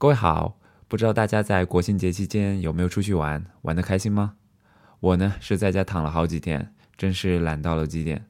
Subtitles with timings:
[0.00, 0.58] 各位好，
[0.88, 4.32] 不知道大家在国庆节期间有没有出去玩，玩的开心吗？
[4.98, 8.24] 我呢是在家躺了好几天，真是懒到了极点。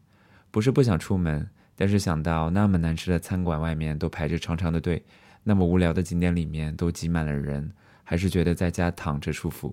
[0.51, 5.05] 不是不想出门，但是想到那么难吃的餐馆外面都排着长长的队，
[5.45, 9.73] 那么无聊的景点里面都挤满了人，还是觉得在家躺着舒服。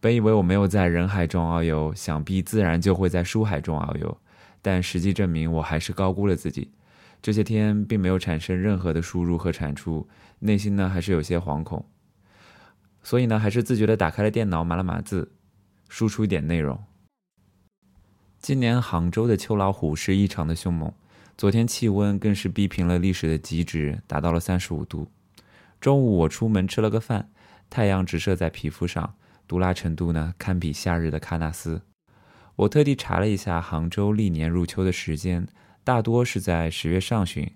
[0.00, 4.16] 本以为我没有在人海中遨游，想必自然就会在书海中遨游，
[4.62, 6.70] 但实际证明我还是高估了自己。
[7.22, 11.84] 这些天并没有产生任何的输入和产出，内心呢还是有些惶恐，
[13.02, 15.32] 所以呢还是自觉的打开了电脑，码了码字，
[15.88, 16.78] 输出一点内容。
[18.38, 20.92] 今年杭州的秋老虎是异常的凶猛，
[21.36, 25.10] 昨天气温更是逼平了历史的极值，达到了三十五度。
[25.80, 27.28] 中午我出门吃了个饭，
[27.68, 29.14] 太阳直射在皮肤上，
[29.48, 31.82] 毒辣程度呢堪比夏日的喀纳斯。
[32.54, 35.48] 我特地查了一下杭州历年入秋的时间。
[35.86, 37.48] 大多是在十月上旬，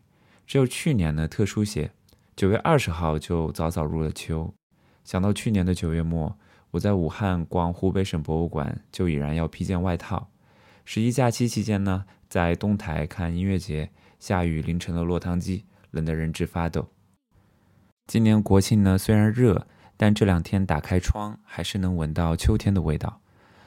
[0.47, 1.91] 只有去年呢特殊些，
[2.37, 4.55] 九月二十号就早早入了秋。
[5.03, 6.39] 想到去年的九月末，
[6.71, 10.31] 我在武汉逛湖北省博物馆，就已然要披件外套。
[10.85, 16.89] 十一假期期间呢，在东台看音乐节，下雨淋成了落汤鸡，冷得人直发抖。
[18.07, 23.21] 今年国庆呢虽然热，但这两天打开窗还是能闻到秋天的味道。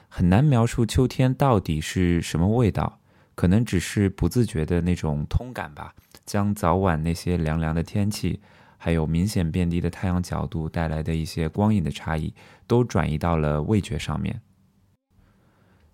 [0.08, 3.00] 很难描述秋天到底是什么味道。
[3.34, 8.40] 可能只是不自觉的那种通感吧，将早晚那些凉凉的天气，
[8.76, 12.32] 还有明显变低的太阳角度带来的一些光影的差异，
[12.66, 14.40] 都转移到了味觉上面。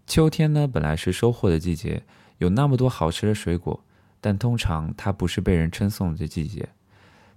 [0.06, 2.02] 秋天呢，本来是收获的季节，
[2.38, 3.84] 有那么多好吃的水果，
[4.20, 6.68] 但通常它不是被人称颂的季节。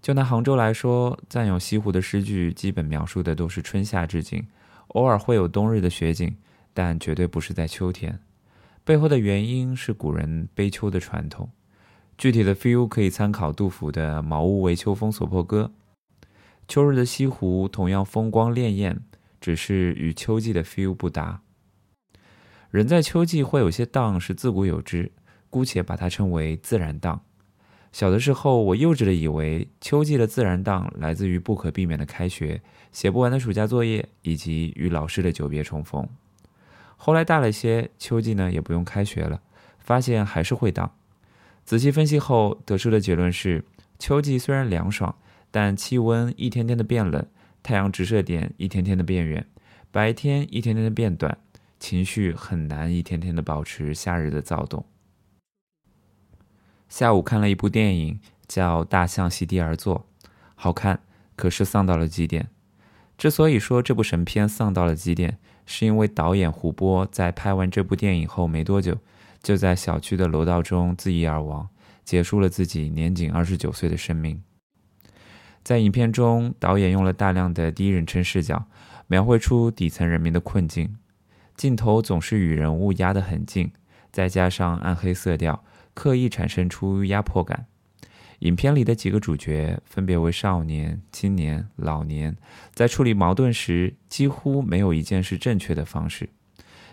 [0.01, 4.45] 就拿杭州来说，赞咏西湖的诗句，基本描述的都是春夏之景，
[4.87, 6.35] 偶尔会有冬日的雪景，
[6.73, 8.19] 但绝对不是在秋天。
[8.85, 11.49] 背后的原因是古人悲秋的传统，
[12.17, 15.71] 具体的 feel 可以参考杜甫的《茅屋为秋风所破歌》。
[16.67, 18.97] 秋日的西湖同样风光潋滟，
[19.39, 21.41] 只是与秋季的 feel 不搭。
[22.71, 25.13] 人在秋季会有些荡是自古有之，
[25.49, 27.21] 姑且把它称为自然荡。
[27.93, 32.61] 小的时候，我幼稚的以为秋季的自然荡来自于不可避免的开学、
[32.91, 36.05] 写不完的暑假作业以及与老师的久别重逢。
[36.97, 39.41] 后来大了些，秋季呢也不用开学了，
[39.79, 40.95] 发现还是会荡。
[41.65, 43.63] 仔细分析后得出的结论是：
[43.99, 45.15] 秋季虽然凉爽，
[45.51, 47.25] 但气温一天天的变冷，
[47.61, 49.45] 太阳直射点一天天的变远，
[49.91, 51.37] 白天一天天的变短，
[51.79, 54.85] 情绪很难一天天的保持夏日的躁动。
[56.89, 60.05] 下午看了一部电影，叫《大象席地而坐》，
[60.55, 60.99] 好看，
[61.35, 62.49] 可是丧到了极点。
[63.17, 68.97] 之所以说这部神片丧到了极点，是因为导演胡波在拍完这部电影后没多久，
[69.41, 71.67] 就在小区的楼道中自缢而亡，
[72.03, 74.41] 结束了自己年仅二十九岁的生命。
[75.63, 78.65] 在影片中，导演用了大量的第一人称视角，
[79.07, 80.97] 描绘出底层人民的困境，
[81.55, 83.71] 镜头总是与人物压得很近，
[84.11, 85.63] 再加上暗黑色调，
[85.93, 87.67] 刻意产生出压迫感。
[88.43, 92.35] 影片里的几个主角分别为少年、青年、老年，
[92.73, 96.27] 在处理矛盾时几乎没有一件是正确的方式，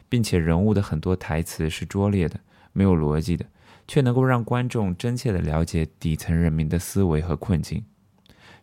[0.08, 2.38] 并且人物的很多台词是拙劣的、
[2.72, 3.44] 没有逻辑的，
[3.88, 7.84] 却能够让观众真切地了解底层人民的思维和困境。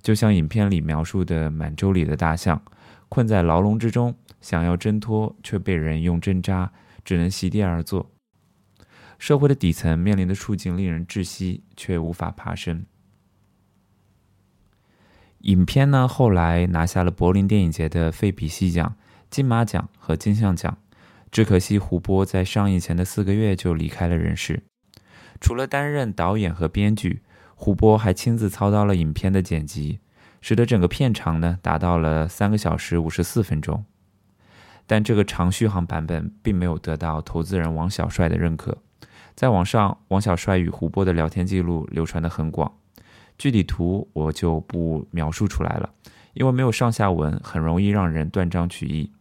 [0.02, 2.62] 就像影片里描述的满洲里的大象，
[3.10, 6.72] 困在牢笼之中，想要挣脱，却被人用针扎，
[7.04, 8.10] 只能席地而坐。
[9.18, 12.86] 社会的底层面临的处境令人窒息，却无法爬升。
[15.40, 18.96] 影片呢，后来拿下了柏林电影节的费比西奖、
[19.30, 20.78] 金马奖和金像奖。
[21.30, 24.64] 只可惜胡波在上映前的四个月就离开了人世。
[25.42, 27.22] 除了担任导演和编剧，
[27.54, 30.00] 胡波还亲自操刀了影片的剪辑，
[30.42, 33.84] 使得整个片长呢达到了三个小时五十四分钟。
[34.86, 38.78] 但这个长续航版本并没有得到投资人王小帅的认可。
[39.38, 42.74] 在网上，王小帅与胡波的聊天记录流传的很广，
[43.38, 45.92] 具体图我就不描述出来了，
[46.34, 49.12] 因为没有上下文，很容易让人断章取义。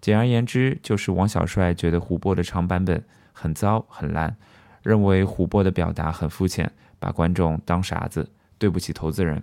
[0.00, 3.04] 简而言之，就是王小帅觉得胡波的长版本
[3.34, 4.34] 很糟很烂，
[4.82, 9.42] 认为胡波的表达很肤浅，把观众当傻子，对不起投资人。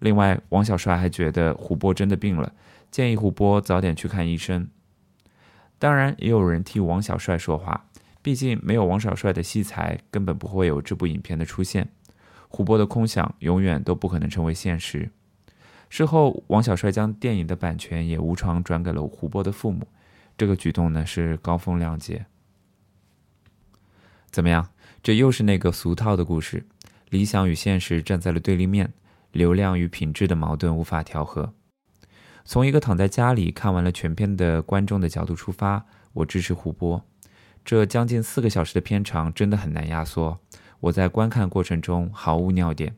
[0.00, 2.52] 另外，王小帅还觉得胡波真的病了，
[2.90, 4.68] 建议胡波早点去看医生。
[5.78, 7.86] 当然，也有人替王小帅说话。
[8.24, 11.90] 毕竟没有王小帅的惜才，根本不会有这部影片的出现。
[12.48, 15.10] 胡波的空想永远都不可能成为现实。
[15.90, 19.86] 事后，王小帅将电影的版权也无偿转给了胡波的父母。
[20.38, 22.24] 这个举动呢，是高风亮节。
[24.30, 24.70] 怎么样？
[25.02, 26.66] 这又是那个俗套的故事，
[27.10, 28.94] 理想与现实站在了对立面，
[29.32, 31.52] 流量与品质的矛盾无法调和。
[32.46, 35.84] 从一个躺在家里看完了全片的观众的角度出发，
[36.14, 37.04] 我支持胡波。
[37.64, 40.38] 这将近四个小时的片长真的很难压缩。
[40.80, 42.94] 我在观看过程中毫无尿点，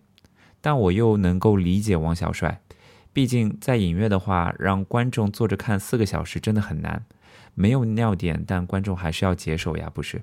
[0.61, 2.61] 但我又能够理解王小帅。
[3.13, 7.07] 毕竟在影院的话，让观众坐着看四个小时真的很难。
[7.55, 10.23] 没有尿点，但观众还是要解手呀，不是？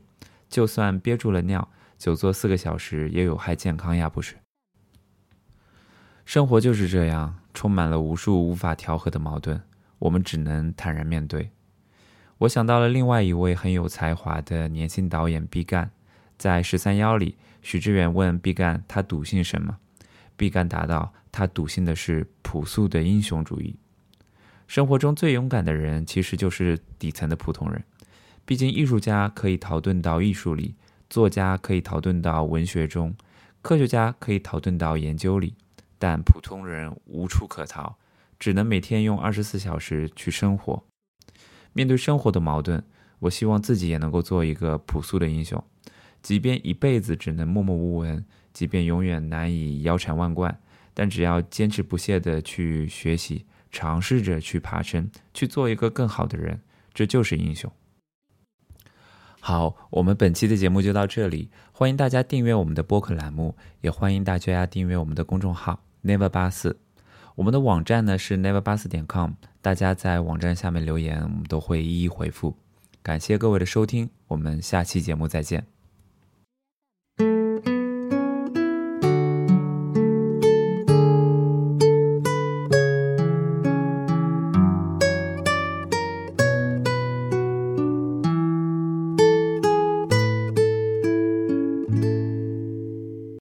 [0.49, 4.35] 就算憋住了尿，久坐四个小时也有害健康呀，不是？
[6.25, 9.61] 生活就是这样，充满了无数无法调和的矛盾，
[9.99, 11.49] 我们只能坦然面对。
[12.43, 15.89] 我想到了另外一位很有才华的年轻导演毕赣，
[16.37, 19.77] 在《十三邀》里，许知远问毕赣他笃信什么，
[20.35, 23.77] 毕赣答道他笃信的是朴素的英雄主义。
[24.67, 27.81] 生活中最勇敢的人，其实就是底层的普通人。
[28.43, 30.75] 毕竟，艺术家可以逃遁到艺术里，
[31.09, 33.15] 作家可以逃遁到文学中，
[33.61, 35.53] 科学家可以逃遁到研究里，
[35.97, 37.95] 但普通人无处可逃，
[38.37, 40.83] 只能每天用二十四小时去生活。
[41.73, 42.81] 面对生活的矛盾，
[43.19, 45.61] 我希望自己也能够做一个朴素的英雄。
[46.21, 50.59] 即便一辈子只能默默无闻，即便永远难以腰缠万贯，
[50.93, 53.45] 但只要坚持不懈地去学习。
[53.75, 56.61] 尝试着去爬升，去做一个更好的人，
[56.93, 57.71] 这就是英雄。
[59.39, 66.77] 好，我们本期的节目就到这里，欢迎大家订阅我们的播客栏目，也欢迎大家订阅我们的公众号 Never 八四。
[67.35, 68.87] 我们的网站呢是 neverbus.
[68.87, 69.31] 点 com，
[69.61, 72.55] 大家在网站下面留言，我们都会一一回复。
[73.01, 75.65] 感谢各位的收听，我们下期节目再见。